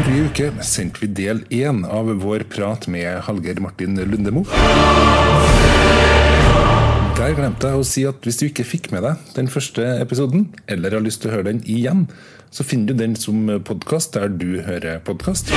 [0.00, 4.46] Forrige uke sendte vi del én av vår prat med Hallgeir Martin Lundemo.
[7.18, 10.56] Der glemte jeg å si at hvis du ikke fikk med deg den første episoden,
[10.72, 12.08] eller har lyst til å høre den igjen,
[12.48, 15.52] så finner du den som podkast der du hører podkast.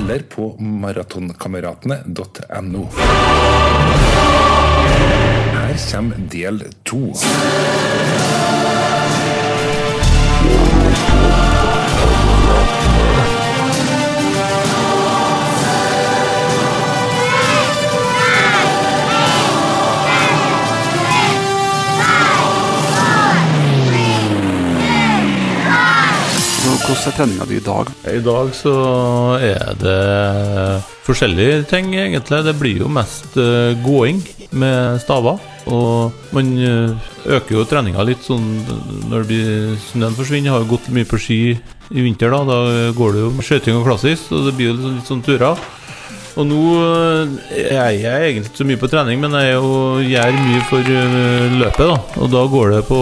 [0.00, 2.88] Eller på maratonkameratene.no.
[5.60, 7.12] Her kommer del to.
[26.90, 27.90] Hvordan er treninga di i dag?
[28.10, 28.70] I dag så
[29.38, 32.40] er det forskjellige ting, egentlig.
[32.42, 34.18] Det blir jo mest eh, gåing
[34.58, 35.38] med staver.
[35.70, 38.48] Og man eh, øker jo treninga litt sånn
[39.06, 39.30] når
[39.84, 40.50] snøen forsvinner.
[40.50, 42.42] Har jo gått mye på ski i vinter, da.
[42.48, 45.62] Da går det jo skøyting og klassisk, og det blir jo litt sånn turer.
[46.40, 46.60] Og nå
[47.50, 49.72] jeg er egentlig ikke så mye på trening, men jeg jo,
[50.04, 51.90] gjør mye for eh, løpet.
[51.90, 53.00] da Og da går det på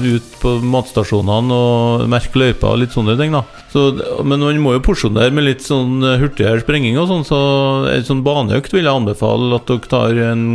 [0.00, 3.34] ut på matstasjonene og merke løypa og litt sånne ting.
[3.34, 3.90] da så,
[4.24, 7.40] Men man må jo porsjonere med litt sånn hurtigere sprenging og sånn, så
[7.90, 10.46] en sånn baneøkt vil jeg anbefale at dere tar en,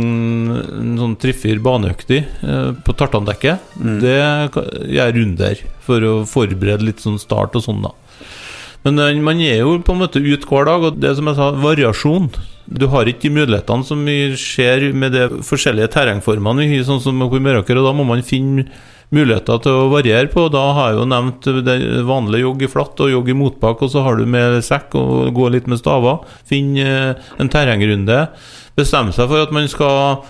[0.56, 3.76] en sånn triffer baneøkt i eh, på tartandekket.
[4.02, 7.92] Det gjør jeg runder for å forberede litt sånn start og sånn, da.
[8.86, 11.38] Men eh, man er jo på en måte ute hver dag, og det som jeg
[11.38, 12.30] sa, variasjon.
[12.66, 17.02] Du har ikke de mulighetene som vi ser med de forskjellige terrengformene vi har, sånn
[17.02, 18.66] som oppe i og da må man finne
[19.14, 20.48] muligheter til å variere på.
[20.50, 21.76] Da har jeg jo nevnt det
[22.06, 25.30] vanlige jogg i flatt og jogg i motbakke, og så har du med sekk og
[25.36, 26.26] gå litt med staver.
[26.46, 28.24] Finn eh, en terrengrunde.
[28.78, 30.26] Bestemme seg for at man skal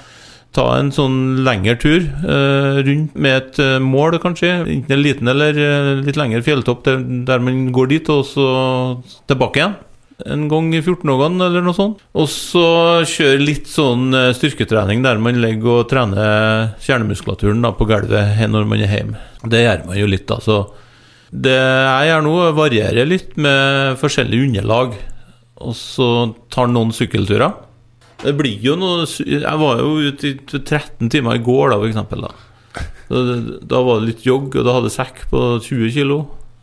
[0.57, 4.53] ta en sånn lengre tur eh, rundt med et eh, mål, kanskje.
[4.65, 8.47] Enten en liten eller eh, litt lengre fjelltopp der, der man går dit, og så
[9.29, 9.77] tilbake igjen.
[10.25, 12.01] En gang i 14-årene eller noe sånt.
[12.17, 12.65] Og så
[13.09, 18.71] kjøre litt sånn eh, styrketrening der man legger og trener kjernemuskulaturen da, på gulvet når
[18.71, 19.21] man er hjemme.
[19.45, 20.41] Det gjør man jo litt, da.
[20.41, 20.63] Så
[21.37, 24.97] det jeg gjør nå, varierer litt med forskjellige underlag.
[25.67, 26.09] Og så
[26.53, 27.66] tar noen sykkelturer.
[28.23, 31.91] Det blir jo noe Jeg var jo ute i 13 timer i går, da, for
[31.91, 32.27] eksempel.
[32.27, 32.83] Da.
[33.11, 33.23] Da,
[33.75, 36.17] da var det litt jogg, og da hadde jeg sekk på 20 kg.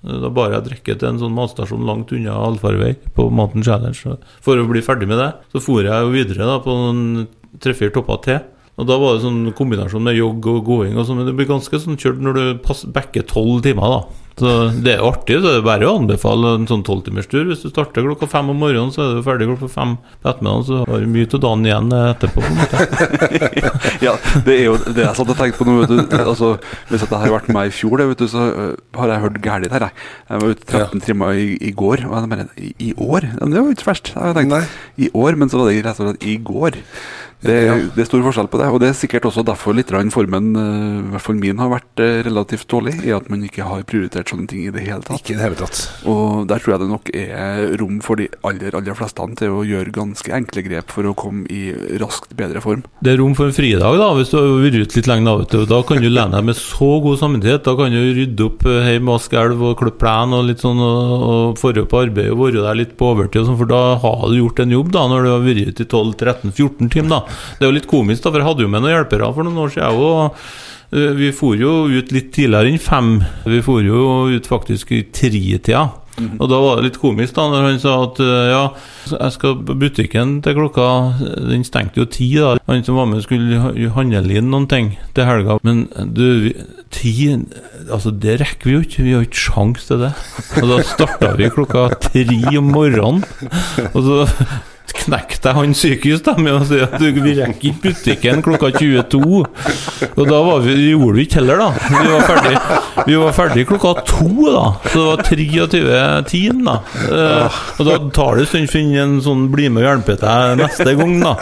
[0.04, 4.18] Da bar jeg drikke til en sånn matstasjon langt unna allfarvei på Mountain Challenge.
[4.44, 6.74] For å bli ferdig med det, så for jeg jo videre da på
[7.64, 8.42] tre-fire topper til.
[8.82, 11.48] Og da var det sånn kombinasjon med jogg og gåing og sånn, men det blir
[11.48, 14.00] ganske sånn kjørt når du backer tolv timer, da.
[14.40, 14.52] Så
[14.82, 17.46] det er artig, så det er bare å anbefale en sånn tolvtimerstur.
[17.52, 20.66] Hvis du starter klokka fem om morgenen, så er du ferdig klokka fem på ettermiddagen,
[20.70, 22.42] så har du mye av dagen igjen etterpå.
[22.42, 22.82] på en måte.
[24.04, 25.76] Ja, det er jo det jeg satt og tenkte på nå.
[26.24, 26.54] Altså,
[26.90, 29.42] hvis dette hadde vært meg i fjor, det, vet du, så øh, har jeg hørt
[29.46, 29.86] galt her.
[29.88, 30.08] Jeg.
[30.30, 33.28] jeg var ute 13 timer i, i går, og jeg bare I, i år?
[33.30, 34.14] Ja, det var jo ikke verst.
[34.16, 34.64] Jeg tenkt, Nei.
[35.06, 36.80] I år, men så var det rett og slett i går.
[37.44, 37.56] Det,
[37.92, 41.00] det er stor forskjell på det, og det er sikkert også derfor litt formen, øh,
[41.04, 44.48] i hvert fall min, har vært relativt dårlig, i at man ikke har prioritert sånne
[44.50, 45.22] ting i det hele tatt.
[45.22, 45.82] Ikke i det hele tatt.
[46.10, 49.64] Og der tror jeg det nok er rom for de aller, aller fleste til å
[49.68, 52.84] gjøre ganske enkle grep for å komme i raskt bedre form.
[53.04, 55.28] Det er rom for en fridag, da, hvis du har vært ute litt lenge.
[55.28, 55.66] Da, vet du.
[55.70, 57.64] da kan du lene deg med så god samvittighet.
[57.68, 60.82] Da kan du rydde opp eh, hjemme, vaske elv og klippe plen og litt sånn,
[60.84, 63.82] og, og forrige på arbeid og være der litt på overtid, og sånn, for da
[64.04, 67.10] har du gjort en jobb da, når du har vært ute i 12-13-14 timer.
[67.16, 67.40] da.
[67.58, 69.64] Det er jo litt komisk, da, for jeg hadde jo med noen hjelpere for noen
[69.64, 70.04] år siden.
[70.04, 70.38] Og
[70.94, 73.18] vi for jo ut litt tidligere enn fem.
[73.50, 75.90] Vi for jo ut faktisk i tretida.
[76.14, 78.64] Og da var det litt komisk da når han sa at eh, ja,
[79.16, 80.86] jeg skal på butikken til klokka
[81.50, 82.60] Den stengte jo ti, da.
[82.70, 85.58] Han som var med, skulle handle inn noen ting til helga.
[85.66, 86.54] Men du,
[86.94, 87.14] ti
[87.90, 89.06] Altså, det rekker vi jo ikke.
[89.08, 90.12] Vi har ikke sjans til det.
[90.62, 93.26] Og da starta vi klokka tre om morgenen.
[93.92, 94.20] Og så
[94.94, 98.72] knekte deg han psykisk da med å si at du, vi rekker ikke butikken klokka
[98.78, 99.20] 22.
[100.14, 101.70] Og da var vi, gjorde vi ikke heller, da.
[101.90, 102.54] Vi var ferdig,
[103.08, 104.66] vi var ferdig klokka to, da.
[104.88, 106.78] Så det var 23 timer, da.
[107.10, 110.18] Eh, og da tar det en stund å finne en sånn 'bli med og hjelpe
[110.22, 111.34] deg' neste gang, da.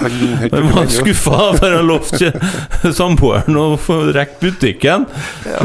[0.47, 2.31] Jeg var skuffa, for jeg lovte
[2.97, 3.67] samboeren å
[4.15, 5.07] rekke butikken.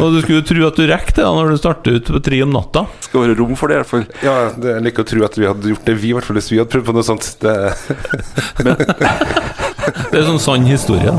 [0.00, 2.23] Og du skulle jo tro at du rekker det da når du starter ut på
[2.29, 2.87] tre om natta.
[3.06, 4.06] Skal være rom for det, i hvert fall.
[4.27, 6.38] Ja, det er like å tro at vi hadde gjort det, vi, i hvert fall
[6.41, 7.29] hvis vi hadde prøvd på noe sånt.
[7.43, 7.55] Det,
[10.11, 11.12] Det er sånn sann historie.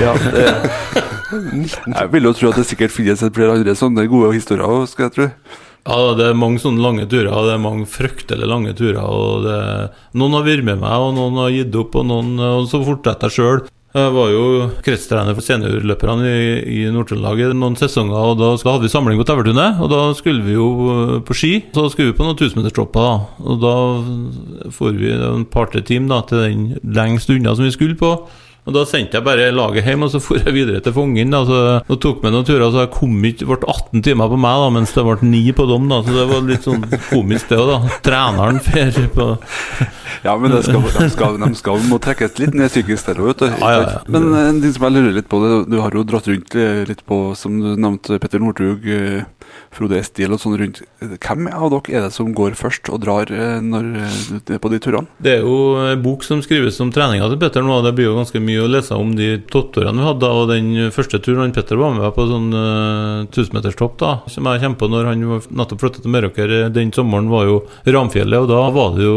[0.00, 0.44] Ja, det,
[1.34, 4.84] jeg vil jo tro at det sikkert finnes et flere andre sånne gode historier òg,
[4.90, 5.28] skal jeg tro.
[5.84, 9.02] Ja, det er mange sånne lange turer, og det er mange fryktelig lange turer.
[9.04, 9.56] Og det,
[10.16, 13.28] noen har vært med meg, og noen har gitt opp, og noen og så fortsetter
[13.28, 13.60] jeg sjøl.
[13.94, 14.46] Jeg var jo
[14.82, 19.78] kretstrener for seniorløperne i, i Nord-Trøndelag noen sesonger, og da hadde vi samling på Tauvertunet.
[19.84, 21.52] Og da skulle vi jo eh, på ski.
[21.70, 23.44] Så skulle vi på noen tusenmeterstropper, da.
[23.46, 23.76] Og da
[24.74, 28.16] får vi en partyteam da, til den lengst unna som vi skulle på.
[28.64, 31.32] Og Da sendte jeg bare laget hjem, og så for jeg videre til Fongen.
[31.34, 34.38] Da, så, og tok med noen turer, så jeg kom ikke, ble 18 timer på
[34.40, 35.90] meg, da, mens det ble 9 på dem.
[35.92, 37.98] Da, så det var litt sånn komisk, det òg, da.
[38.06, 39.28] Treneren fer på
[40.24, 43.34] Ja, men det skal, de, skal, de skal må trekkes litt ned psykisk der òg,
[43.34, 43.50] vet du.
[43.52, 44.00] Ja, ja, ja.
[44.08, 46.56] Men eh, en ting som jeg lurer litt på, det, du har jo dratt rundt
[46.88, 49.43] litt på, som du nevnte, Petter Northug, eh,
[49.74, 50.82] Frode Estil og sånn rundt.
[51.00, 54.80] Hvem av dere er det som går først og drar eh, når, eh, på de
[54.82, 55.10] turene?
[55.24, 57.80] Det er jo en bok som skrives om treninga til Petter nå.
[57.84, 60.30] Det blir jo ganske mye å lese om de toppturene vi hadde.
[60.30, 64.80] Og den første turen Petter var med på, sånn uh, tusenmeterstopp, da, som jeg kommer
[64.80, 68.46] på når han nettopp flyttet til Meråker den sommeren, var jo Ramfjellet.
[68.46, 69.14] Og da var det jo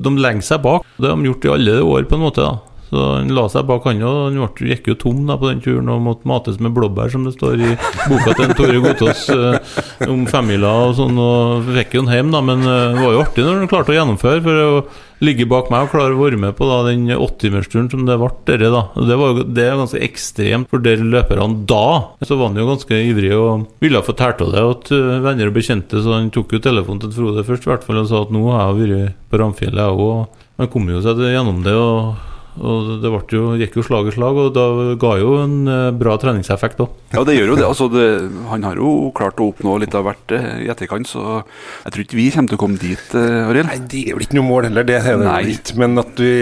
[0.00, 0.86] De legger seg bak.
[1.00, 2.46] Det har de gjort i alle år, på en måte.
[2.46, 5.60] da så han la seg bak han og han gikk jo tom da på den
[5.62, 7.74] turen og måtte mates med blåbær, som det står i
[8.10, 11.20] boka til Tore Gotaas uh, om femmila og sånn.
[11.20, 13.94] Og fikk jo han hjem, da, men uh, det var jo artig når han klarte
[13.94, 14.42] å gjennomføre.
[14.42, 14.72] For å
[15.20, 18.30] ligge bak meg og klare å være med på da, den åttimersturen som det ble.
[18.48, 18.82] Dere, da.
[19.06, 21.84] Det var jo det er ganske ekstremt for de løperne da.
[22.26, 25.52] Så var han jo ganske ivrig og ville få tært av det til uh, venner
[25.52, 28.24] og bekjente, så han tok jo telefonen til Frode først i hvert fall og sa
[28.24, 30.42] at nå har jeg vært på Ramfjellet, jeg òg.
[30.60, 31.76] Han kom jo seg gjennom det.
[31.78, 32.29] og
[32.60, 34.64] og det jo, gikk jo slag i slag, og da
[35.00, 36.92] ga jo en eh, bra treningseffekt òg.
[37.14, 37.66] Ja, det gjør jo det.
[37.66, 38.06] Altså, det.
[38.50, 42.04] Han har jo klart å oppnå litt av hvert eh, i etterkant, så jeg tror
[42.04, 43.70] ikke vi kommer til å komme dit, uh, Arild.
[43.70, 45.78] Nei, det er vel ikke noe mål heller, det er det ikke.
[45.80, 46.34] Men at vi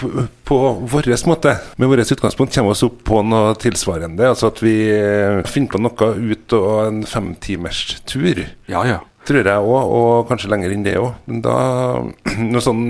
[0.00, 0.10] på,
[0.48, 0.60] på
[0.94, 4.30] vår måte, med vårt utgangspunkt, kommer oss opp på noe tilsvarende.
[4.32, 4.74] Altså at vi
[5.50, 8.46] finner på noe ut av en femtimerstur.
[8.70, 9.02] Ja, ja.
[9.28, 11.12] Tror jeg òg, og kanskje lenger enn det òg.
[11.28, 11.58] Men da
[12.54, 12.88] noe sånn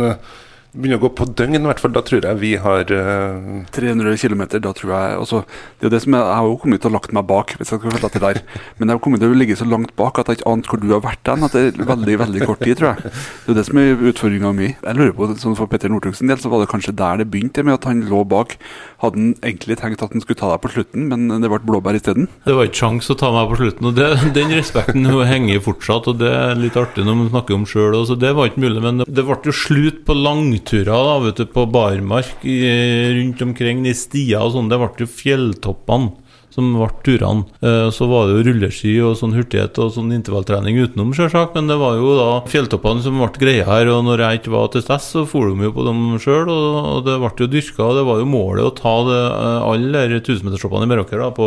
[0.72, 1.92] begynner å gå på døgn, i hvert fall.
[1.94, 3.62] Da tror jeg vi har uh...
[3.74, 5.42] 300 km, da tror jeg altså,
[5.78, 7.54] Det er jo det som jeg, jeg har jo kommet til å lagt meg bak,
[7.58, 8.42] hvis jeg skal følge det der.
[8.78, 10.82] Men jeg har kommet til å ligge så langt bak at jeg ikke ante hvor
[10.82, 13.14] du har vært den etter veldig veldig kort tid, tror jeg.
[13.46, 14.70] Det er det som er utfordringa mi.
[14.76, 17.30] Jeg lurer på, sånn For Petter Northug sin del så var det kanskje der det
[17.32, 18.56] begynte, med at han lå bak.
[19.02, 21.98] Hadde han egentlig tenkt at han skulle ta deg på slutten, men det ble blåbær
[21.98, 22.28] isteden?
[22.46, 26.08] Det var ikke sjans å ta meg på slutten, og det, den respekten henger fortsatt.
[26.12, 28.82] Og det er litt artig når man snakker om sjøl, det var ikke mulig.
[28.84, 33.86] Men det ble jo slutt på lang langturer da, vet du, på barmark rundt omkring
[33.86, 34.68] i stier og sånn.
[34.70, 36.12] Det ble jo fjelltoppene
[36.50, 37.44] som ble turene.
[37.62, 41.54] Eh, så var det jo rulleski og sånn hurtighet og sånn intervalltrening utenom, selvsagt.
[41.54, 43.86] Men det var jo da fjelltoppene som ble greia her.
[43.88, 46.50] Og når jeg ikke var til stede, så for de jo på dem sjøl.
[46.50, 47.86] Og det ble jo dyrka.
[47.86, 49.22] Og det var jo målet å ta det,
[49.70, 51.46] alle de tusenmeterstoppene i Meråker på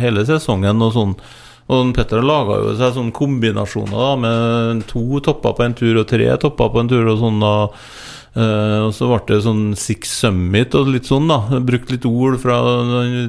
[0.00, 1.14] hele sesongen og sånn.
[1.68, 6.06] Og Petter laga jo seg sånne kombinasjoner da, med to topper på en tur og
[6.08, 7.42] tre topper på en tur og sånn.
[7.44, 7.52] da
[8.36, 11.60] Uh, og så ble det sånn Six Summit og litt sånn, da.
[11.64, 12.58] Brukt litt ord fra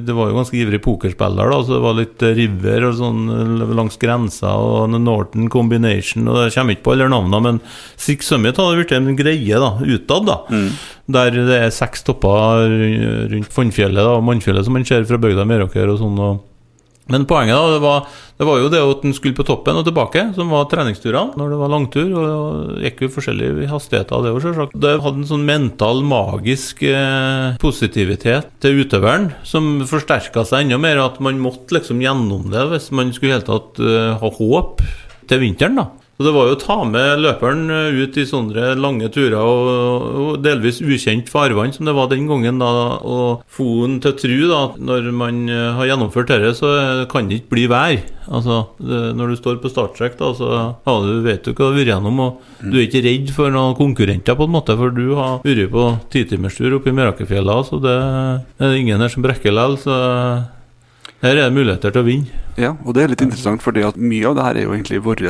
[0.04, 3.72] Det var jo ganske ivrig pokerspiller, da, så det var litt River og sånn eh,
[3.78, 7.62] langs grensa og Norton Combination, og jeg kommer ikke på alle navnene, men
[7.96, 10.38] Six Summit hadde blitt en greie da, utad, da.
[10.52, 10.68] Mm.
[11.10, 12.70] Der det er seks topper
[13.32, 16.20] rundt Fonnfjellet og Mannfjellet som man ser fra bygda Meråker og sånn.
[16.22, 16.46] og
[17.10, 18.08] men poenget da, det var,
[18.40, 21.52] det var, jo det at en skulle på toppen og tilbake, som var treningsturene når
[21.52, 22.08] det var langtur.
[22.16, 24.76] Og gikk jo forskjellige hastigheter, det òg, selvsagt.
[24.86, 31.02] Det hadde en sånn mental, magisk eh, positivitet til utøveren som forsterka seg enda mer.
[31.04, 34.84] At man måtte liksom gjennom det hvis man skulle helt tatt eh, ha håp
[35.30, 35.82] til vinteren.
[35.82, 39.38] da så Det var jo å ta med løperen eh, ut i sånne lange turer
[39.40, 39.68] og,
[40.20, 42.58] og delvis ukjent farvann som det var den gangen.
[42.60, 42.68] da,
[43.00, 46.74] Og få han til å tro at når man eh, har gjennomført dette, så
[47.08, 47.96] kan det ikke bli vær.
[48.28, 51.64] Altså, det, Når du står på startstrekk, da, så ja, du vet du hva du
[51.70, 52.20] har vært gjennom.
[52.26, 55.72] Og du er ikke redd for noen konkurrenter, på en måte, for du har vært
[55.72, 59.80] på titimerstur oppe i Merakefjella, så det er ingen her som brekker likevel.
[59.80, 59.96] Så
[61.24, 62.44] her er det muligheter til å vinne.
[62.60, 65.22] Ja, og det er litt interessant, at mye av det her er jo egentlig vår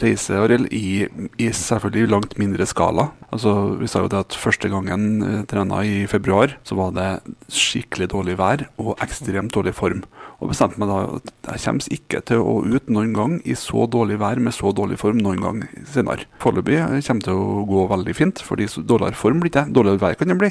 [0.00, 1.04] reise, Arild, i,
[1.36, 3.10] i, selvfølgelig langt mindre skala.
[3.30, 7.10] Altså, Vi sa jo det at første gangen eh, trena i februar, så var det
[7.48, 10.02] skikkelig dårlig vær og ekstremt dårlig form
[10.40, 13.84] og bestemte meg da at jeg kommer ikke til å ut noen gang i så
[13.92, 15.58] dårlig vær med så dårlig form noen gang
[15.88, 16.24] senere.
[16.40, 19.66] Foreløpig kommer det til å gå veldig fint, fordi dårligere form blir det.
[19.76, 20.50] Dårligere vær kan det bli,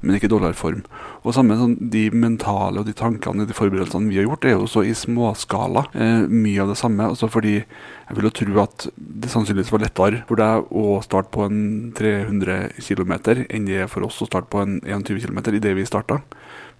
[0.00, 0.80] men ikke dårligere form.
[1.22, 4.56] Og samme sånn, De mentale og de tankene og de forberedelsene vi har gjort, er
[4.56, 5.84] jo også i småskala.
[5.92, 7.04] Eh, mye av det samme.
[7.04, 7.58] altså fordi
[8.06, 11.92] jeg vil jo tro at det sannsynligvis var lettere for deg å starte på en
[12.16, 13.12] 300 km
[13.46, 16.22] enn det er for oss å starte på en 21 km idet vi starta.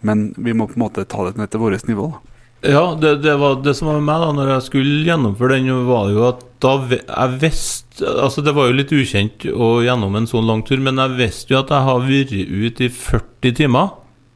[0.00, 2.10] Men vi må på en måte ta det ned til vårt nivå.
[2.16, 2.36] da.
[2.64, 5.68] Ja, det, det, var det som var med meg da når jeg skulle gjennomføre den,
[5.86, 10.26] var jo at da jeg visste Altså, det var jo litt ukjent å gjennom en
[10.28, 13.94] sånn lang tur, men jeg visste jo at jeg har vært ute i 40 timer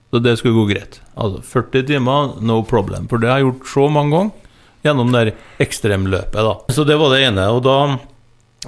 [0.09, 0.97] Så det skulle gå greit.
[1.13, 3.05] Altså 40 timer, no problem.
[3.11, 4.49] For det har jeg gjort så mange ganger
[4.87, 6.41] gjennom det ekstremløpet.
[6.41, 6.55] da.
[6.73, 7.45] Så det var det ene.
[7.53, 7.77] Og da,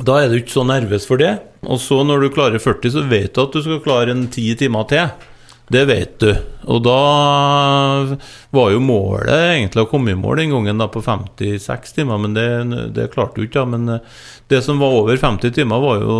[0.01, 1.35] da er du ikke så nervøs for det.
[1.69, 4.47] Og så når du klarer 40, så vet du at du skal klare en ti
[4.59, 5.29] timer til.
[5.73, 6.31] Det vet du.
[6.69, 6.97] Og da
[8.53, 12.35] var jo målet egentlig å komme i mål den gangen da på 56 timer, men
[12.37, 12.47] det,
[12.97, 13.63] det klarte du ikke.
[13.63, 14.21] da, Men eh,
[14.53, 16.19] det som var over 50 timer, var jo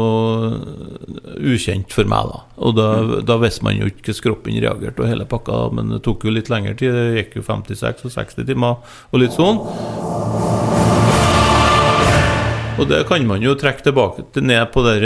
[1.53, 2.43] ukjent for meg, da.
[2.63, 2.89] Og da,
[3.29, 6.37] da visste man jo ikke hvordan kroppen reagerte og hele pakka, men det tok jo
[6.37, 6.97] litt lengre tid.
[6.97, 10.62] Det gikk jo 56 og 60 timer og litt sånn.
[12.81, 14.97] Og det kan man jo trekke tilbake til ned på det,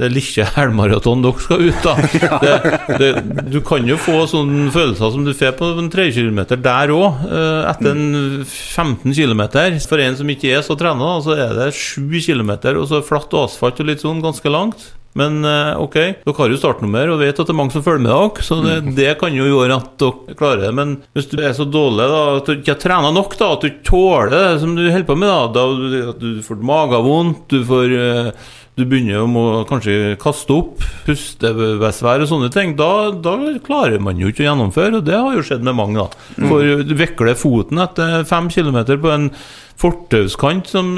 [0.00, 1.94] det lille helmaratonet dere skal ut, da.
[2.48, 2.56] Det,
[3.00, 3.08] det,
[3.52, 7.24] du kan jo få sånne følelser som du får på en 3 km der òg,
[7.70, 9.42] etter en 15 km.
[9.88, 13.34] For en som ikke er så trena, så er det 7 km, og så flatt
[13.38, 14.90] asfalt og litt sånn ganske langt.
[15.18, 18.04] Men eh, ok, dere har jo startnummer og vet at det er mange som følger
[18.04, 18.92] med dere, så det, Mm.
[18.94, 20.70] det kan jo gjøre at dere klarer det.
[20.78, 23.66] Men hvis du er så dårlig da, at du ikke har trena nok, da, at
[23.66, 27.64] du tåler det som du holder på med, da, da at du får magevondt, du
[27.66, 28.30] får eh,
[28.78, 34.20] du begynner å må kanskje kaste opp, pustebesvær og sånne ting, da, da klarer man
[34.20, 35.00] jo ikke å gjennomføre.
[35.00, 36.04] Og det har jo skjedd med mange.
[36.04, 36.44] da.
[36.48, 39.32] For du vikler foten etter fem kilometer på en
[39.78, 40.94] fortauskant som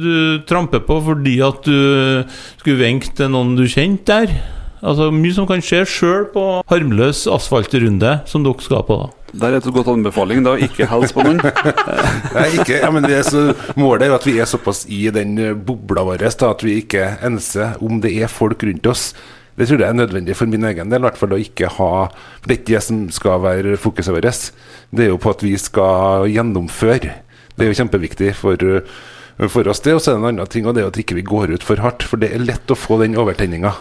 [0.00, 2.22] du tramper på fordi at du
[2.60, 4.36] skulle vinke til noen du kjente der.
[4.86, 8.98] Altså Mye som kan skje sjøl på harmløs asfaltrunde som dere skal på.
[9.02, 9.08] da.
[9.36, 10.44] Der er et godt anbefaling.
[10.46, 11.40] da, Ikke hils på noen.
[12.36, 15.08] Nei, ikke, ja, men det er så, Målet er jo at vi er såpass i
[15.12, 19.10] den eh, bobla vår da, at vi ikke enser om det er folk rundt oss.
[19.56, 21.90] Det tror jeg er nødvendig for min egen del, i hvert fall å ikke ha
[22.12, 24.48] For det er ikke det som skal være fokuset vårt.
[24.92, 27.14] Det er jo på at vi skal gjennomføre.
[27.56, 29.96] Det er jo kjempeviktig for, eh, for oss, det.
[29.96, 31.66] Og så er det en annen ting, og det er at ikke vi går ut
[31.66, 32.04] for hardt.
[32.06, 33.74] For det er lett å få den overtenninga.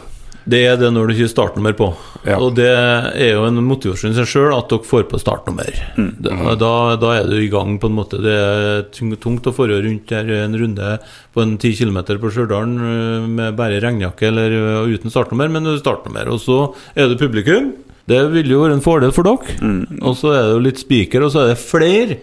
[0.45, 1.87] Det er det når du ikke startnummer på.
[2.25, 2.37] Ja.
[2.37, 5.71] Og det er jo en motivasjon i seg sjøl at dere får på startnummer.
[5.97, 6.71] Da, da,
[7.01, 8.19] da er du i gang, på en måte.
[8.21, 10.91] Det er tungt å forhøre rundt der en runde
[11.33, 15.71] på en 10 km på Stjørdal øh, med bare regnjakke eller øh, uten startnummer, men
[15.71, 16.29] er startnummer.
[16.29, 16.59] Og så
[16.93, 17.73] er det publikum.
[18.05, 19.57] Det vil jo være en fordel for dere.
[20.05, 22.21] Og så er det jo litt spiker, og så er det flere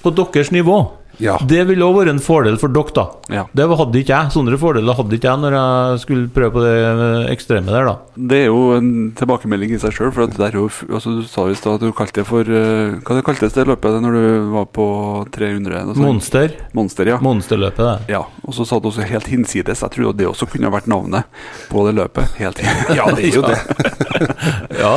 [0.00, 0.80] på deres nivå.
[1.20, 1.36] Ja.
[1.46, 3.04] Det ville òg vært en fordel for dere, da.
[3.30, 3.44] Ja.
[3.56, 4.32] Det hadde ikke jeg.
[4.34, 6.76] Sånne fordeler hadde ikke jeg når jeg skulle prøve på det
[7.34, 7.94] ekstreme der, da.
[8.16, 10.10] Det er jo en tilbakemelding i seg sjøl.
[10.16, 12.48] For at det er jo, altså, du sa i stad at du kalte det for
[12.48, 14.24] eh, Hva det kaltes det løpet når du
[14.56, 14.86] var på
[15.36, 15.84] 300?
[15.90, 15.98] noe?
[16.00, 16.56] Monster.
[16.76, 17.20] Monster, ja.
[17.22, 18.14] Monsterløpet, det.
[18.16, 18.24] ja.
[18.46, 19.84] Og så sa du også helt hinsides.
[19.84, 21.28] Jeg tror det også kunne vært navnet
[21.70, 22.34] på det løpet.
[22.40, 22.64] Helt
[22.98, 23.60] Ja, det er jo det.
[24.80, 24.92] Ja,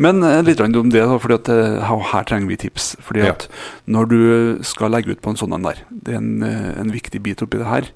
[0.00, 2.94] Men eh, litt om det, at eh, her trenger vi tips.
[3.04, 3.34] Fordi Ja.
[3.34, 3.48] at
[3.86, 4.20] når du
[4.64, 7.42] skal legge ut på en sånn en der, det er en, eh, en viktig bit
[7.44, 7.90] oppi det her,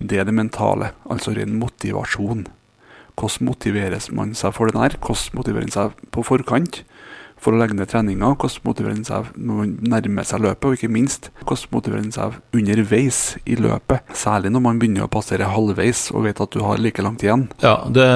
[0.00, 0.92] det er det mentale.
[1.08, 2.46] Altså ren motivasjon.
[3.16, 4.98] Hvordan motiveres man seg for den her?
[5.00, 6.82] Hvordan motiverer man seg på forkant
[7.40, 8.32] for å legge ned treninga?
[8.34, 10.66] Hvordan motiverer man seg når man nærmer seg løpet?
[10.66, 14.14] Og ikke minst, hvordan motiverer man seg underveis i løpet?
[14.16, 17.48] Særlig når man begynner å passere halvveis og vet at du har like langt igjen.
[17.64, 17.76] ja.
[17.96, 18.06] Det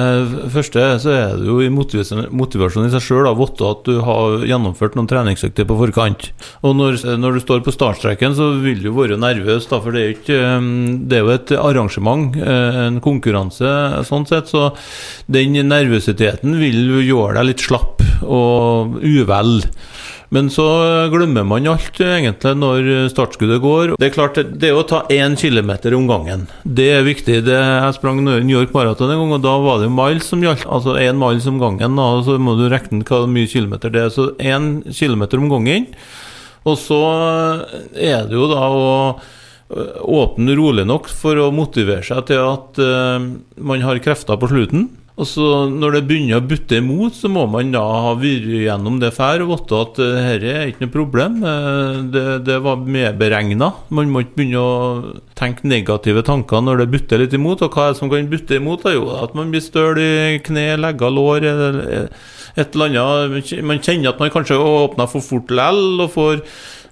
[0.51, 4.01] første så er det jo i motivasjon, motivasjon i seg sjøl å vite at du
[4.05, 6.27] har gjennomført noen treningsøkter på forkant.
[6.67, 10.01] Og når, når du står på startstreken, så vil du være nervøs, da, for det
[10.01, 10.69] er jo ikke um,
[11.09, 13.71] Det er jo et arrangement, eh, en konkurranse,
[14.07, 14.51] sånn sett.
[14.51, 14.71] Så
[15.31, 19.59] den nervøsiteten vil gjøre deg litt slapp og uvel.
[20.31, 20.63] Men så
[21.11, 23.95] glemmer man alt egentlig når startskuddet går.
[23.99, 26.45] Det er klart, det er å ta én kilometer om gangen.
[26.63, 27.41] Det er viktig.
[27.49, 30.63] Det, jeg sprang New York Marathon en gang, og da var det miles som gjaldt.
[30.71, 34.15] Altså én miles om gangen, og så må du regne hva mye kilometer det er.
[34.15, 35.91] Så én kilometer om gangen.
[36.63, 37.01] Og så
[37.91, 38.87] er det jo da å
[39.17, 44.51] øh, åpne rolig nok for å motivere seg til at uh, man har krefter på
[44.51, 44.87] slutten.
[45.19, 48.99] Og så Når det begynner å butte imot, så må man da ha vært gjennom
[49.01, 51.39] det før og vite at uh, dette er ikke noe problem.
[51.43, 53.71] Eh, det, det var medberegna.
[53.91, 57.63] Man må ikke begynne å tenke negative tanker når det butter litt imot.
[57.65, 58.85] Og hva er det som kan butte imot?
[58.85, 58.95] Da?
[58.95, 61.81] Jo, at man blir støl i kne, legger, lår eller
[62.55, 63.51] et eller annet.
[63.67, 66.45] Man kjenner at man kanskje åpner for fort likevel og får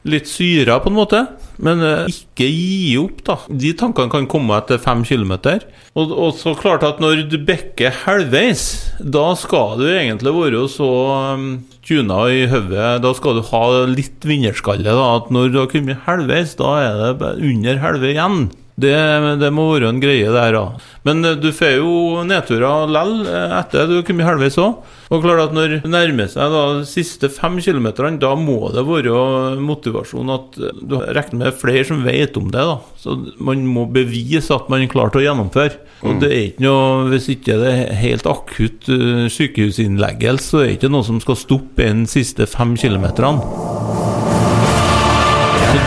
[0.07, 1.23] litt syra, på en måte.
[1.59, 3.35] Men eh, ikke gi opp, da.
[3.49, 5.65] De tankene kan komme etter fem kilometer.
[5.97, 8.63] Og, og så klart at når du bekker halvveis,
[8.99, 10.89] da skal du egentlig være så
[11.35, 11.49] um,
[11.85, 12.93] tuna i hodet.
[13.03, 14.87] Da skal du ha litt vinnerskalle.
[14.87, 18.49] da At når du har kommet halvveis, da er det under halve igjen.
[18.79, 18.95] Det,
[19.41, 20.93] det, må være en greie der, da.
[21.07, 24.95] Men eh, du får jo nedturer lell eh, etter du har kommet halvveis òg.
[25.09, 28.85] Og klart at når det nærmer seg da, de siste fem kilometerne, da må det
[28.85, 32.65] være motivasjon at du regner med flere som vet om det.
[32.69, 35.79] da Så man må bevise at man klarte å gjennomføre.
[36.05, 36.19] Og mm.
[36.21, 38.87] det er ikke noe, Hvis ikke det er helt akutt
[39.33, 43.88] sykehusinnleggelse, så er det ikke noe som skal stoppe en siste fem kilometerne.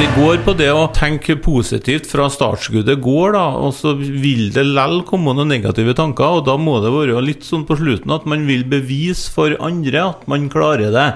[0.02, 4.64] Det går på det å tenke positivt fra startskuddet går, da, og så vil det
[4.66, 8.26] lell komme noen negative tanker, og da må det være litt sånn på slutten at
[8.26, 11.06] man vil bevise for andre at man klarer det.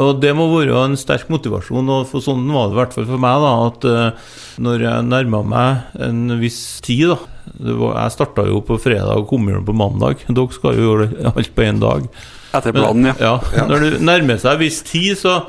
[0.00, 3.10] Og det må være en sterk motivasjon, og for sånn var det i hvert fall
[3.12, 8.16] for meg, da, at uh, når jeg nærma meg en viss tid, da var, Jeg
[8.16, 10.24] starta jo på fredag og kom hjem på mandag.
[10.24, 12.08] Dere skal jo gjøre alt på én dag.
[12.56, 13.34] Etter planen, ja.
[13.52, 13.66] ja.
[13.68, 15.42] Når du nærmer seg en viss tid, så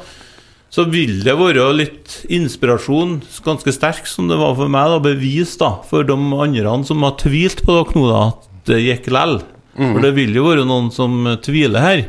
[0.72, 5.58] så vil det være litt inspirasjon, ganske sterk som det var for meg, da, bevis
[5.60, 9.42] da, for de andre som har tvilt på dere nå, da, at det gikk lell.
[9.75, 9.90] Mm.
[9.90, 12.04] For det vil jo være noen som tviler her.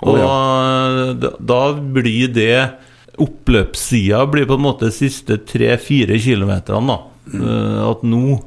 [0.00, 1.10] Og oh, ja.
[1.20, 2.54] da, da, blir det
[3.20, 7.34] Oppløpssida blir på en måte de siste tre-fire kilometerne, da.
[7.36, 7.42] Mm.
[7.84, 8.38] At nå,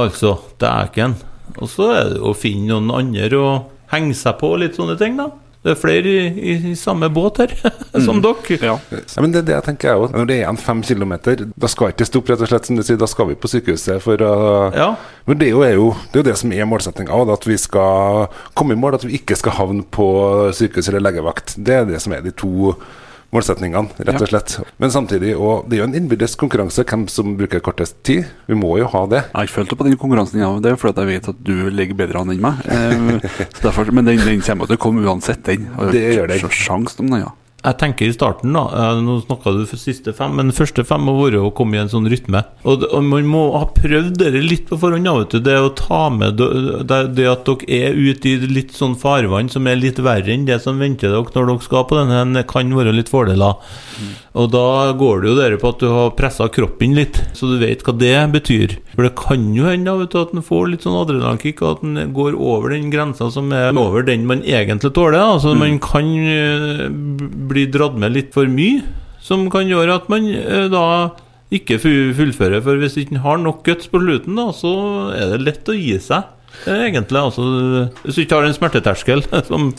[0.00, 1.18] altså, dæken.
[1.58, 3.52] Og så er det å finne noen andre å
[3.92, 5.28] henge seg på, litt sånne ting, da.
[5.62, 7.52] Det er flere i, i samme båt her,
[8.06, 8.22] som mm.
[8.24, 8.56] dere.
[8.66, 8.74] Ja.
[8.90, 9.22] ja.
[9.22, 10.16] men det er det jeg tenker jeg òg.
[10.16, 12.82] Når det er igjen fem kilometer, da skal ikke stoppe, rett og slett, som du
[12.86, 12.98] sier.
[12.98, 14.32] Da skal vi på sykehuset for å
[14.74, 14.88] ja.
[15.28, 17.58] Men det er, jo, er jo, det er jo det som er målsettinga at vi
[17.60, 18.26] skal
[18.58, 18.98] komme i mål.
[18.98, 20.08] At vi ikke skal havne på
[20.56, 21.54] sykehus eller legevakt.
[21.62, 22.74] Det er det som er de to
[23.32, 24.56] målsetningene, rett og slett.
[24.60, 24.66] Ja.
[24.82, 28.28] Men samtidig, og det er jo en innbyrdes konkurranse hvem som bruker kortest tid.
[28.48, 29.22] Vi må jo ha det.
[29.32, 30.50] Jeg følte på den konkurransen, ja.
[30.62, 32.60] det er fordi jeg vet at du ligger bedre an enn meg.
[32.68, 35.70] Eh, derfor, men den, den kommer til å komme uansett, den.
[35.92, 36.52] Det gjør den.
[36.52, 37.32] Sjans om den, ja.
[37.62, 41.14] Jeg tenker i starten, da Nå snakka du for siste fem, men første fem må
[41.20, 42.42] være å komme i en sånn rytme.
[42.66, 45.06] Og, og man må ha prøvd det litt på forhånd.
[45.06, 48.96] vet du Det å ta med det, det at dere er ute i litt sånn
[48.98, 52.44] farvann som er litt verre enn det som venter dere når dere skal på denne,
[52.50, 53.62] kan være litt fordeler.
[54.02, 54.12] Mm.
[54.32, 57.58] Og da går det jo der på at du har pressa kroppen litt, så du
[57.60, 58.76] vet hva det betyr.
[58.94, 62.38] For det kan jo hende at en får litt sånn adrenalinkick, og at en går
[62.38, 65.20] over den grensa som er over den man egentlig tåler.
[65.20, 65.60] Altså mm.
[65.60, 66.08] man kan
[67.52, 68.80] bli dratt med litt for mye,
[69.22, 70.86] som kan gjøre at man eh, da
[71.52, 72.62] ikke fullfører.
[72.64, 74.72] For hvis ikke har nok guts på slutten, da, så
[75.12, 76.30] er det lett å gi seg.
[76.68, 77.42] Egentlig, altså
[78.02, 79.70] Hvis du ikke har en smerteterskel som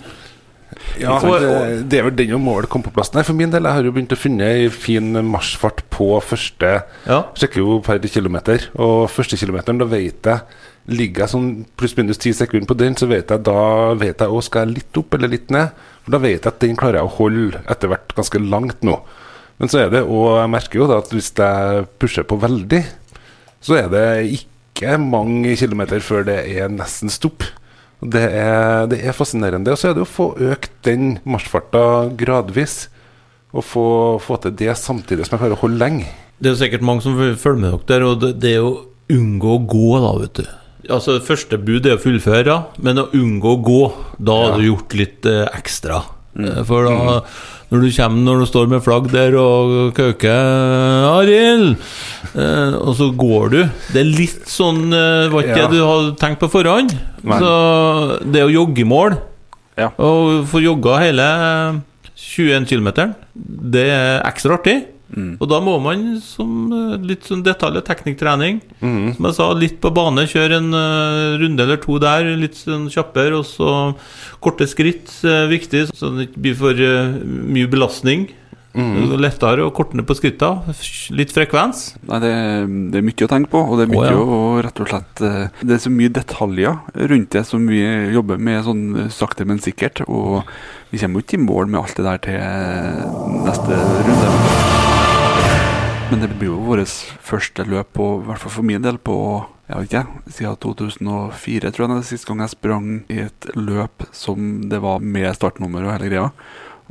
[1.00, 1.54] ja, det,
[1.92, 3.14] det, er vel den målet kom på plass.
[3.16, 6.76] Nei, For min del, jeg har jo begynt å finne ei fin marsjfart på første
[7.08, 7.20] ja.
[7.38, 8.70] Sjekker jo per kilometer.
[8.82, 13.08] Og første kilometeren, da vet jeg Ligger jeg sånn pluss-minus ti sekunder på den, så
[13.08, 15.72] vet jeg da vet jeg også, skal jeg litt opp eller litt ned.
[16.04, 18.98] For Da vet jeg at den klarer jeg å holde etter hvert ganske langt nå.
[19.62, 22.82] Men så er det, og jeg merker jo da at hvis jeg pusher på veldig,
[23.64, 24.06] så er det
[24.42, 27.46] ikke mange kilometer før det er nesten stopp.
[28.04, 29.74] Det er, det er fascinerende.
[29.74, 32.88] Og så er det å få økt den marsjfarta gradvis.
[33.54, 33.86] Og få,
[34.24, 36.10] få, til det samtidig som jeg klarer å holde lenge.
[36.42, 38.74] Det er sikkert mange som følger med dere der, og det, det er å
[39.13, 40.48] unngå å gå, da, vet du.
[40.92, 43.84] Altså, Første bud er å fullføre, men å unngå å gå,
[44.18, 44.58] da har ja.
[44.58, 46.02] du gjort litt eh, ekstra.
[46.34, 46.46] Mm.
[46.50, 47.19] Eh, for da,
[47.74, 50.30] når du kommer når du står med flagg der og kauker
[51.10, 51.76] 'Arild!'
[52.34, 53.60] Eh, og så går du.
[53.93, 55.67] Det er litt sånn eh, Var ikke ja.
[55.69, 56.96] det du hadde tenkt på forhånd?
[57.22, 57.43] Men.
[57.43, 57.52] Så
[58.26, 59.13] det å jogge joggemål.
[59.13, 59.19] mål,
[59.78, 59.91] ja.
[59.98, 61.28] og få jogga hele
[62.17, 64.80] 21 km, det er ekstra artig.
[65.13, 65.34] Mm.
[65.38, 69.13] Og da må man, som eh, litt sånn detalj og teknikktrening mm.
[69.17, 72.89] Som jeg sa, litt på bane, kjøre en uh, runde eller to der, litt sånn
[72.91, 73.41] kjappere.
[73.41, 73.73] Og så
[74.43, 78.32] korte skritt er uh, viktig, så det ikke blir for uh, mye belastning.
[78.73, 79.13] Mm.
[79.21, 80.49] Lettere å korte ned på skritta.
[81.13, 81.86] Litt frekvens.
[82.10, 82.34] Nei, det,
[82.89, 84.63] det, er mye å tenke på, og det er mye å, ja.
[84.65, 85.21] rett og slett
[85.62, 87.84] Det er så mye detaljer rundt det som vi
[88.15, 90.02] jobber med sånn sakte, men sikkert.
[90.10, 90.41] Og
[90.89, 94.73] vi kommer jo ikke i mål med alt det der til neste runde.
[96.13, 96.91] Men det blir jo vårt
[97.26, 99.15] første løp, på, i hvert fall for min del, på
[99.65, 104.06] jeg vet ikke, siden 2004, tror jeg det siste gang jeg sprang i et løp
[104.13, 106.28] som det var med startnummer og hele greia.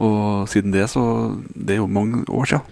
[0.02, 2.66] Og siden det, så Det er jo mange år siden.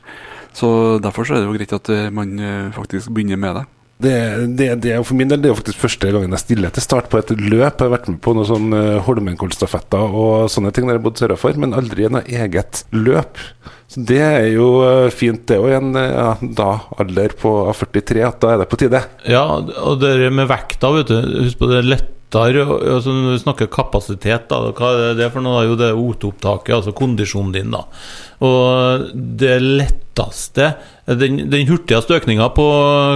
[0.50, 3.64] Så derfor så er det jo greit at man eh, faktisk begynner med det.
[4.00, 4.16] Det,
[4.56, 7.10] det, det, for min del det er jo faktisk første gangen jeg stiller til start
[7.12, 7.52] på et løp.
[7.80, 11.20] Jeg har vært med på noen sånn uh, Holmenkollstafetter og sånne ting der jeg bodde
[11.20, 13.40] sørafor, men aldri noe eget løp.
[13.90, 16.28] Så Det er jo eh, fint, det òg, i en eh, ja,
[16.60, 16.68] da
[17.02, 19.00] alder på 43, at da er det på tide.
[19.26, 21.18] Ja, og det med vekta, vet du.
[21.48, 22.64] Husk på det lett lettere
[22.94, 25.64] altså Når du snakker kapasitet, da, hva er det for noe?
[25.66, 27.70] Jo, det er OT-opptaket, altså kondisjonen din.
[27.70, 27.84] da
[28.40, 30.74] Og det letteste
[31.06, 32.66] Den, den hurtigste økninga på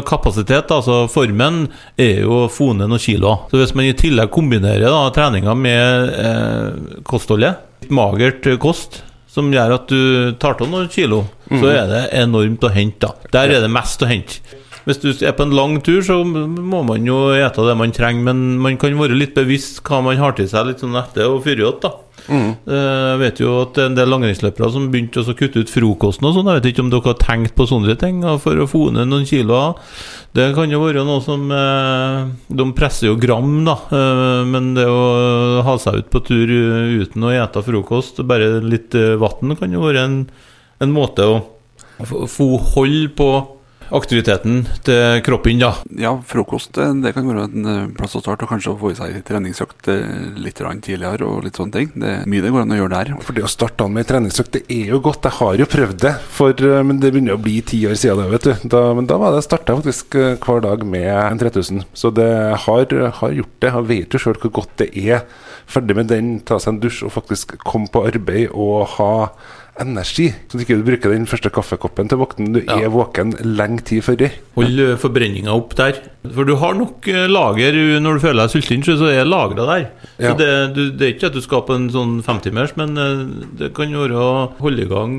[0.07, 3.47] kapasitet, altså formen, er jo ned noen kilo.
[3.51, 9.03] Så hvis man i tillegg kombinerer da treninga med eh, kostholdet, magert kost
[9.35, 11.59] som gjør at du tar av noen kilo, mm.
[11.59, 13.11] så er det enormt å hente.
[13.31, 14.39] da Der er det mest å hente.
[14.85, 18.27] Hvis du er på en lang tur, så må man jo ete det man trenger,
[18.27, 21.45] men man kan være litt bevisst hva man har til seg litt sånn etter og
[21.47, 21.95] fyre igjen, da.
[22.25, 22.53] Mm.
[22.65, 25.73] Eh, jeg vet jo at det er en del langrennsløpere som begynte å kutte ut
[25.73, 26.49] frokosten og sånn.
[26.49, 29.27] Jeg vet ikke om dere har tenkt på sånne ting for å få ned noen
[29.29, 29.61] kilo.
[30.35, 33.77] Det kan jo være noe som eh, De presser jo gram, da.
[33.93, 38.97] Eh, men det å ha seg ut på tur uten å ete frokost, bare litt
[39.21, 40.23] vann, kan jo være en,
[40.85, 41.43] en måte å
[42.29, 43.29] få hold på
[43.95, 45.71] aktiviteten til kroppen, da.
[46.01, 48.93] Ja, frokost eh, det kan være en eh, plass å starte, og kanskje å få
[48.93, 51.93] i seg treningsøkt eh, litt tidligere og litt sånne ting.
[51.95, 53.13] Det er mye det går an å gjøre der.
[53.25, 55.29] For det å starte an med treningsøkt, det er jo godt.
[55.29, 58.29] Jeg har jo prøvd det, for, men det begynner å bli ti år siden det,
[58.35, 58.69] vet du.
[58.75, 61.85] Da, men da var det starta faktisk hver dag med en 3000.
[61.95, 62.31] Så det
[62.67, 63.75] har, har gjort det.
[63.75, 65.27] Jeg vet jo sjøl hvor godt det er.
[65.71, 69.13] Ferdig med den, ta seg en dusj og faktisk komme på arbeid og ha
[69.81, 70.29] energi.
[70.49, 72.79] Så du ikke bruker den første kaffekoppen til vakten, Du ja.
[72.79, 74.27] er våken lenge tid før.
[74.59, 75.99] Hold eh, forbrenninga opp der.
[76.35, 79.89] For du har nok eh, lager når du føler deg sulten, så er lagra der.
[80.19, 80.31] Ja.
[80.31, 83.27] Så det, du, det, er ikke at du skal på en sånn femtimers, men eh,
[83.59, 84.31] det kan være å
[84.63, 85.19] holde i gang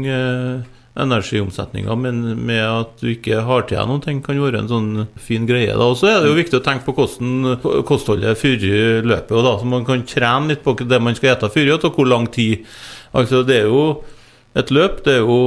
[0.95, 4.91] energiomsetninga, men med at du ikke har til deg noen ting, kan være en sånn
[5.19, 5.73] fin greie.
[5.73, 5.89] da.
[5.91, 8.63] Og så er det jo viktig å tenke på hvordan kostholdet før
[9.03, 12.07] løpet, da, så man kan trene litt på det man skal spise før, og hvor
[12.07, 12.63] lang tid.
[13.11, 13.83] Altså, det er jo
[14.55, 15.39] et løp det er jo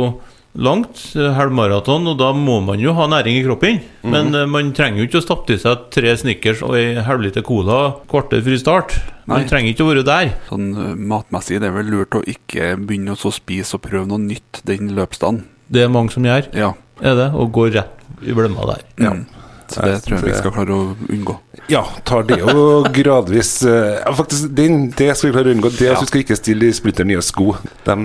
[0.59, 3.81] langt, halvmaraton, og da må man jo ha næring i kroppen.
[4.03, 4.11] Mm.
[4.15, 7.45] Men uh, man trenger jo ikke å stappe i seg tre Snickers og ei halvliter
[7.47, 7.79] cola
[8.11, 8.97] kvarter før start.
[9.29, 9.51] Man Nei.
[9.51, 10.33] trenger ikke å være der.
[10.49, 14.23] Sånn uh, Matmessig det er vel lurt å ikke begynne å spise og prøve noe
[14.25, 15.45] nytt den løpsdagen.
[15.69, 16.73] Det er mange som gjør, ja.
[17.05, 18.87] er det, og går rett i blemma der.
[19.05, 19.13] Ja.
[19.69, 21.37] Så det tror jeg vi skal klare å unngå.
[21.69, 25.73] Ja, tar det jo gradvis uh, ja, Faktisk, det, det skal vi klare å unngå.
[25.75, 26.05] Det at ja.
[26.05, 27.53] du skal ikke stille i splitter nye sko.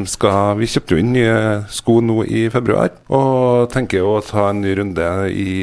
[0.10, 1.38] Skal, vi kjøpte jo inn nye
[1.72, 5.54] sko nå i februar, og tenker å ta en ny runde i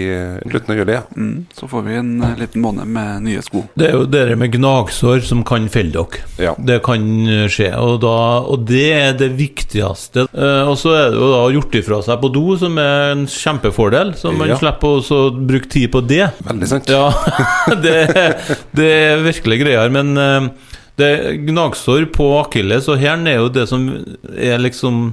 [0.46, 0.96] slutten av juli.
[0.96, 1.04] Ja.
[1.16, 3.64] Mm, så får vi en eh, liten måned med nye sko.
[3.78, 6.24] Det er jo dere med gnagsår som kan felle dere.
[6.40, 6.54] Ja.
[6.56, 7.04] Det kan
[7.52, 8.16] skje, og, da,
[8.48, 10.26] og det er det viktigste.
[10.32, 13.26] Uh, og så er det jo da gjort ifra seg på do, som er en
[13.30, 16.26] kjempefordel, så man slipper å bruke tid på det.
[16.46, 16.90] Veldig sant.
[16.90, 17.08] Ja,
[17.84, 17.96] det,
[18.76, 19.92] det er virkelig greier.
[19.92, 20.50] Men uh,
[21.00, 21.10] det
[21.48, 23.88] gnagsår på akilles og hælen er jo det som
[24.36, 25.10] er liksom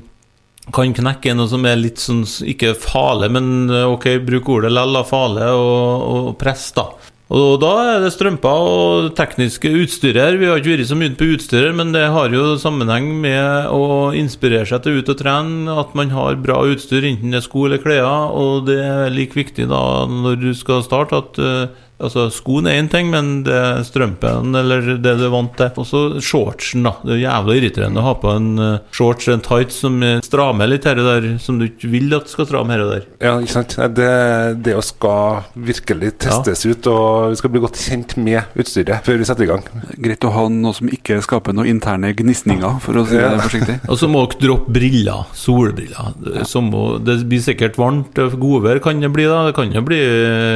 [0.74, 4.98] kan knekke noe som er litt sånn Ikke farlig, men eh, ok, bruk ordet lell,
[5.08, 6.90] farlig og, og press, da.
[7.28, 10.38] Og da er det strømper og tekniske utstyr her.
[10.40, 14.13] Vi har ikke vært så mye på utstyr, men det har jo sammenheng med å
[14.16, 15.76] inspirere seg til ut og trene.
[15.76, 18.08] At man har bra utstyr, enten det er sko eller klær.
[18.32, 22.78] Og det er like viktig da når du skal starte, at uh, Altså, Skoen er
[22.82, 25.72] én ting, men det er strømpen eller det du er vant til.
[25.82, 26.96] Og så shortsen, da.
[27.04, 30.86] Det er jævla irriterende å ha på en uh, shorts, en tights, som strammer litt
[30.88, 33.08] her og der, som du ikke vil at skal stramme her og der.
[33.24, 33.78] Ja, ikke sant.
[33.98, 34.12] Det,
[34.66, 36.74] det skal virkelig testes ja.
[36.74, 39.66] ut, og vi skal bli godt kjent med utstyret før vi setter i gang.
[40.08, 43.80] Greit å ha noe som ikke skaper noen interne gnisninger, for å si det forsiktig.
[43.92, 45.26] og så må dere droppe briller.
[45.38, 46.14] Solbriller.
[46.38, 46.46] Ja.
[46.68, 48.18] Må, det blir sikkert varmt.
[48.38, 49.44] Godvær kan det bli da.
[49.48, 50.00] Det kan jo bli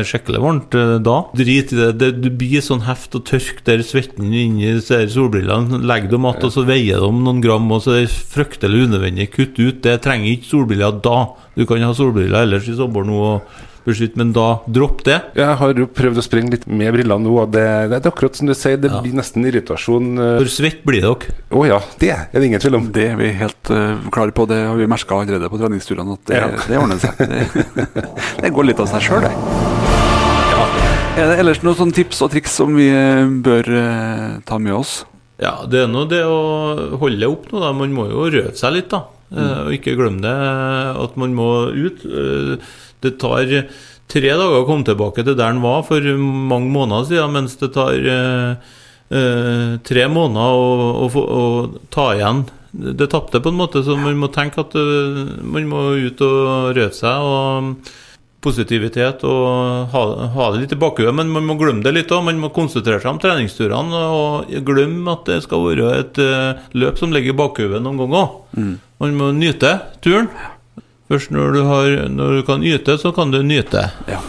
[0.07, 1.17] skikkelig varmt eh, da.
[1.37, 1.89] Drit i det.
[2.01, 2.11] det.
[2.23, 5.81] Du blir sånn heft og tørk der svetten inni solbrillene.
[5.87, 9.31] Legg dem att, og så veier de noen gram, og så er det fryktelig unødvendig.
[9.35, 9.81] Kutt ut.
[9.83, 11.19] Det trenger ikke solbriller da.
[11.55, 13.19] Du kan ha solbriller ellers i sommer nå.
[13.33, 15.17] og beskytt, men da dropp det.
[15.37, 18.37] Jeg har jo prøvd å sprenge litt med brillene nå, og det, det, er akkurat
[18.37, 19.01] som du sier, det ja.
[19.03, 20.13] blir nesten irritasjon.
[20.17, 20.37] Eh.
[20.43, 21.35] For svett blir dere?
[21.49, 22.89] Å oh, ja, det er det ingen tvil om.
[22.93, 26.31] Det er vi helt uh, klare på, det har vi merka allerede på treningsturene, at
[26.31, 26.49] det, ja.
[26.69, 27.21] det ordner seg.
[27.21, 27.67] Det,
[28.45, 30.90] det, går litt av seg sjøl, det.
[31.11, 34.77] Er det ellers noen sånne tips og triks som vi eh, bør eh, ta med
[34.77, 35.01] oss?
[35.43, 37.71] Ja, det er nå det å holde opp nå, da.
[37.75, 39.01] Man må jo røve seg litt, da.
[39.27, 39.41] Mm.
[39.41, 40.35] Eh, og ikke glemme det
[41.03, 42.05] at man må ut.
[42.07, 42.55] Uh,
[43.03, 43.51] det tar
[44.11, 47.73] tre dager å komme tilbake til der den var for mange måneder siden, mens det
[47.75, 47.97] tar
[49.11, 50.67] tre måneder å,
[51.03, 51.43] å, å,
[51.91, 53.81] ta igjen det tapte, på en måte.
[53.83, 57.19] Så man må tenke at man må ut og røve seg.
[57.19, 57.91] og
[58.41, 60.01] positivitet og ha,
[60.33, 62.23] ha det litt i bakhodet, men man må glemme det litt òg.
[62.25, 66.97] Man må konsentrere seg om treningsturene og glemme at det skal være et uh, løp
[66.99, 68.31] som ligger i bakhodet noen ganger.
[68.57, 68.71] Mm.
[69.03, 70.31] Man må nyte turen.
[71.11, 73.83] Først når du, har, når du, kan yte, så kan du nyte.
[74.09, 74.21] Ja,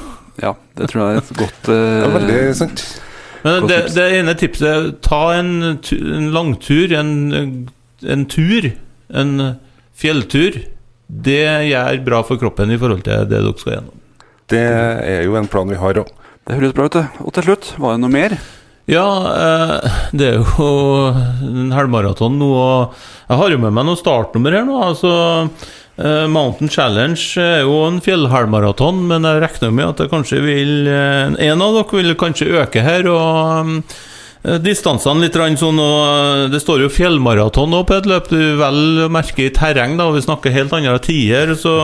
[0.43, 2.85] ja det tror jeg er et godt uh, ja, Veldig sant.
[3.43, 7.17] Men det, det, ene tipset ta en, en langtur, en,
[8.05, 8.69] en tur,
[9.09, 9.33] en
[9.99, 10.61] fjelltur.
[11.13, 13.99] Det gjør bra for kroppen i forhold til det dere skal gjennom.
[14.53, 16.11] Det er jo en plan vi har òg.
[16.43, 16.99] Det høres bra ut.
[17.23, 18.35] Og til slutt, var det noe mer?
[18.91, 20.67] Ja, eh, det er jo
[21.47, 22.97] en halvmaraton nå, og
[23.29, 24.81] jeg har jo med meg noen startnummer her nå.
[24.89, 25.13] Altså,
[26.03, 30.91] eh, Mountain Challenge er jo en fjellhalvmaraton, men jeg regner med at det kanskje vil
[30.91, 33.95] eh, En av dere vil kanskje øke her, og
[34.43, 39.53] distansene litt sånn og Det står jo fjellmaraton på et løp, du vel merker i
[39.55, 41.77] terreng, da, vi snakker helt andre tider, så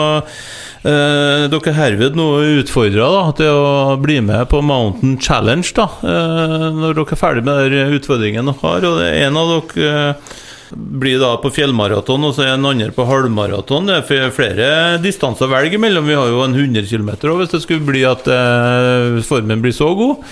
[0.79, 2.25] Eh, dere er herved nå
[2.61, 7.73] utfordra til å bli med på Mountain Challenge da, eh, når dere er ferdig med
[7.73, 8.87] den utfordringen dere har.
[8.87, 10.37] Og en av dere eh,
[10.71, 13.91] blir da på fjellmaraton, og så er en andre på halvmaraton.
[13.91, 14.71] Det er flere
[15.03, 16.07] distanser å velge mellom.
[16.07, 19.91] Vi har jo en 100 km hvis det skulle bli at eh, formen blir så
[19.99, 20.23] god.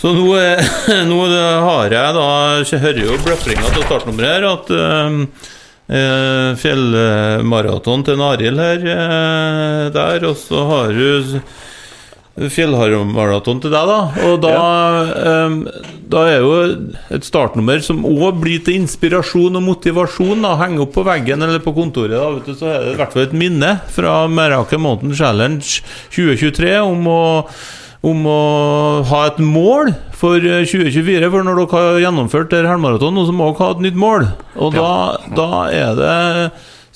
[0.00, 0.28] Så nå,
[1.10, 2.28] nå har jeg da
[2.64, 5.18] Jeg hører jo bløfringa til startnummeret her at eh,
[5.92, 11.36] eh, fjellmaraton til Arild her eh, der, og så har du
[12.48, 13.98] fjellmaraton til deg, da.
[14.24, 15.00] Og da, ja.
[15.20, 15.82] eh,
[16.14, 16.54] da er jo
[17.18, 20.46] et startnummer som òg blir til inspirasjon og motivasjon.
[20.46, 23.02] da Henge opp på veggen eller på kontoret, da, vet du, så er det i
[23.02, 25.84] hvert fall et minne fra Merake Mountain Challenge
[26.16, 27.20] 2023 om å
[28.06, 28.40] om å
[29.10, 31.28] ha et mål for 2024.
[31.28, 34.26] For når dere har gjennomført der halvmaraton, så må dere ha et nytt mål.
[34.56, 35.32] Og da, ja.
[35.36, 36.18] da er det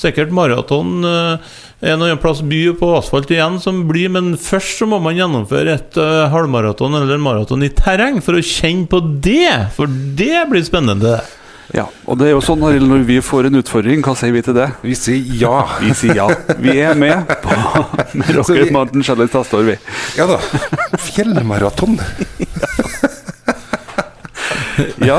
[0.01, 1.53] sikkert maraton eh,
[1.85, 5.19] en eller annen plass by på asfalt igjen som blir, men først så må man
[5.19, 9.91] gjennomføre et uh, halvmaraton eller en maraton i terreng for å kjenne på det, for
[10.17, 11.19] det blir spennende.
[11.75, 14.55] Ja, og det er jo sånn når vi får en utfordring, hva sier vi til
[14.55, 14.69] det?
[14.87, 15.65] Vi sier ja.
[15.83, 16.27] Vi sier ja.
[16.63, 17.51] Vi er med på
[18.21, 18.75] med Rocket vi...
[18.75, 19.77] Mountain Challenge neste år, vi.
[20.15, 20.39] Ja da.
[21.03, 21.99] Fjellmaraton.
[25.11, 25.19] ja.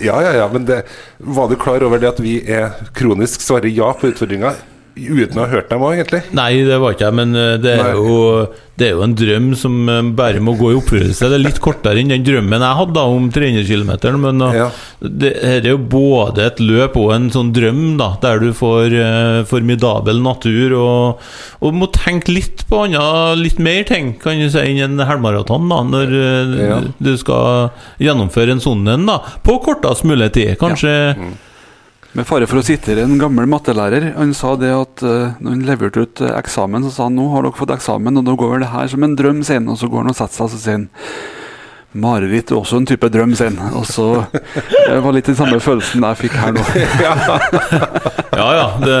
[0.00, 0.48] ja, ja, ja.
[0.52, 0.86] Men det,
[1.18, 4.54] var du klar over det at vi er kronisk svarer ja på utfordringa?
[4.94, 6.20] Uten å ha hørt dem òg, egentlig?
[6.38, 8.44] Nei, det var ikke jeg, men eh, det er, jo,
[8.78, 11.30] det er, jo, en drøm som eh, bare må gå i oppfyllelse.
[11.32, 13.90] Det er litt kortere enn den drømmen jeg hadde om 300 km,
[14.22, 14.68] men eh, ja.
[15.02, 19.38] det er jo både et løp og en sånn drøm, da, der du får eh,
[19.50, 21.24] formidabel natur og,
[21.58, 25.66] og, må tenke litt på andre, litt mer ting, kan du si, enn en halvmaraton,
[25.72, 26.14] da, når
[26.54, 26.78] ja.
[27.02, 30.54] du skal gjennomføre en sånn en, da, på kortest mulig tid.
[30.62, 31.18] Kanskje ja.
[31.18, 31.34] mm.
[32.14, 34.12] Med fare for å sitere en gammel mattelærer.
[34.14, 37.24] Han sa det at uh, når han leverte ut uh, eksamen, så sa han nå
[37.32, 39.66] har dere fått eksamen, og da går vel det her som en drøm, sier han.
[39.72, 40.86] Og så går han og setter seg, og så sier han
[41.94, 43.56] Mareritt og også en type drøm, sen.
[43.78, 46.64] Og så Det var litt den samme følelsen jeg fikk her nå.
[48.40, 48.96] ja ja, det,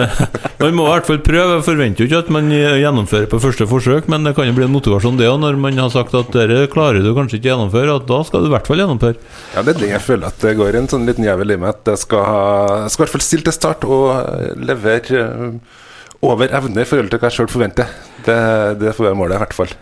[0.60, 1.56] man må i hvert fall prøve.
[1.58, 4.66] Jeg forventer jo ikke at man gjennomfører på første forsøk, men det kan jo bli
[4.68, 7.98] en motivasjon det òg, når man har sagt at dette klarer du kanskje ikke gjennomføre,
[7.98, 9.18] at da skal du i hvert fall gjennomføre.
[9.56, 11.74] Ja, det er det jeg føler at det går en sånn liten jævel i meg,
[11.74, 15.80] at jeg skal, skal i hvert fall stille til start og levere eh,
[16.24, 17.90] over evne i forhold til hva jeg sjøl forventer.
[18.24, 18.38] Det,
[18.80, 19.74] det får være målet, i hvert fall.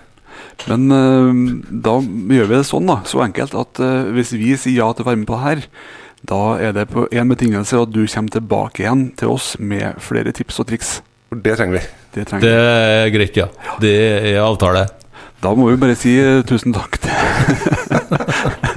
[0.71, 1.31] Men uh,
[1.85, 5.07] da gjør vi det sånn, da, så enkelt, at uh, hvis vi sier ja til
[5.07, 5.65] å være med på det her,
[6.29, 10.35] da er det på én betingelse at du kommer tilbake igjen til oss med flere
[10.35, 10.93] tips og triks.
[11.33, 11.87] Det trenger vi.
[12.15, 13.49] Det, trenger det er greit, ja.
[13.83, 14.87] Det er avtale.
[15.43, 18.71] Da må vi bare si uh, tusen takk til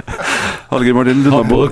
[0.76, 1.64] Hallgeir Martin Lundemo.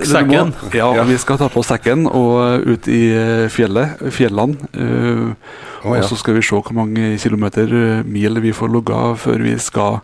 [0.75, 3.05] Ja, vi skal ta på sekken og ut i
[3.53, 4.73] fjellet, fjellene.
[4.75, 6.01] Uh, Oh, ja.
[6.01, 9.59] Og så skal vi se hvor mange kilometer, eh, mil, vi får logga før vi
[9.59, 10.01] skal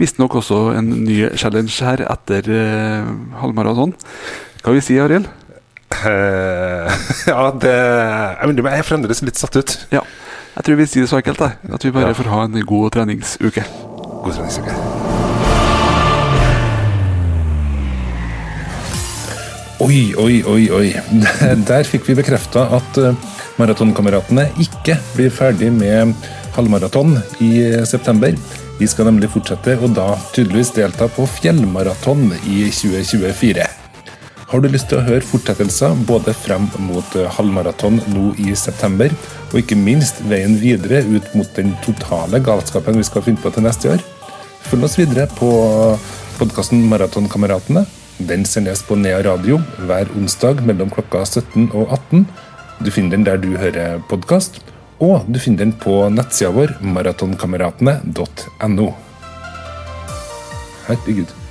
[0.00, 3.10] Visstnok også en ny challenge her etter uh,
[3.42, 3.92] halvmaraton.
[4.62, 5.28] Hva vil vi si, Arild?
[5.92, 6.88] Uh,
[7.28, 9.76] ja, det Jeg er fremdeles litt satt ut.
[9.92, 10.00] Ja.
[10.56, 11.52] Jeg tror vi sier det så enkelt, da.
[11.76, 12.18] At vi bare ja.
[12.18, 13.68] får ha en god treningsuke.
[14.24, 15.01] God treningsuke.
[19.82, 20.88] Oi, oi, oi, oi.
[21.68, 22.98] Der fikk vi bekrefta at
[23.58, 26.12] Maratonkameratene ikke blir ferdig med
[26.54, 28.36] halvmaraton i september.
[28.78, 33.66] Vi skal nemlig fortsette og da tydeligvis delta på fjellmaraton i 2024.
[34.52, 39.10] Har du lyst til å høre fortsettelser både frem mot halvmaraton nå i september,
[39.50, 43.66] og ikke minst veien videre ut mot den totale galskapen vi skal finne på til
[43.66, 44.06] neste år?
[44.68, 45.50] Følg oss videre på
[46.38, 47.82] podkasten Maratonkameratene.
[48.28, 52.26] Den sendes på Nea Radio hver onsdag mellom klokka 17 og 18
[52.82, 54.58] du finner den der du hører podkast,
[54.98, 58.88] og du finner den på nettsida vår maratonkameratene.no.
[60.88, 61.41] Herregud.